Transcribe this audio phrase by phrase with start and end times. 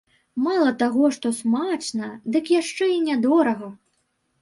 [0.45, 3.75] Мала таго, што смачна, дык яшчэ і нядорага!